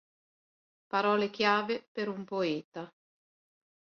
Parole 0.87 1.29
chiave 1.29 1.87
per 1.91 2.09
un 2.09 2.23
poeta". 2.25 2.91